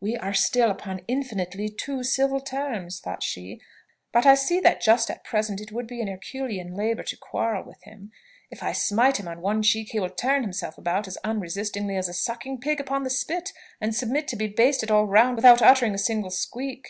[0.00, 3.60] "We are still upon infinitely too civil terms," thought she:
[4.10, 7.62] "but I see that just at present it would be an Herculean labour to quarrel
[7.62, 8.10] with him:
[8.50, 12.08] if I smite him on one cheek, he will turn himself about as unresistingly as
[12.08, 15.94] a sucking pig upon the spit, and submit to be basted all round without uttering
[15.94, 16.86] a single squeak.